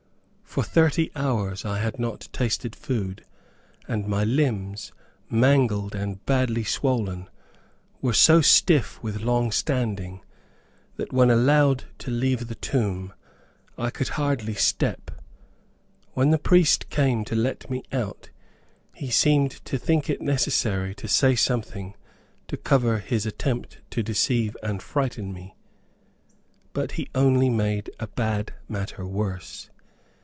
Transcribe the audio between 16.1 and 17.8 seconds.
When the priest came to let